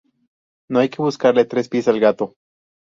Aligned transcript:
No 0.71 0.79
hay 0.79 0.89
que 0.89 0.99
buscarle 1.03 1.45
tres 1.45 1.69
pies 1.69 1.87
al 1.87 1.99
gato 1.99 2.33